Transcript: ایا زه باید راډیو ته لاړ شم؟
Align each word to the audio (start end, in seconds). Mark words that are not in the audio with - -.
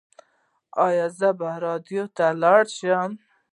ایا 0.85 1.05
زه 1.19 1.29
باید 1.39 1.61
راډیو 1.65 2.03
ته 2.17 2.25
لاړ 2.41 2.61
شم؟ 2.77 3.11